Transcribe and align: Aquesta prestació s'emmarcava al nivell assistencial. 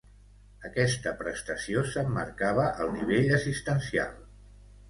Aquesta 0.69 1.13
prestació 1.19 1.83
s'emmarcava 1.91 2.65
al 2.87 2.91
nivell 2.97 3.33
assistencial. 3.41 4.21